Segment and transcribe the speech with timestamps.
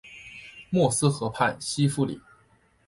[0.71, 2.19] 默斯河畔西夫里。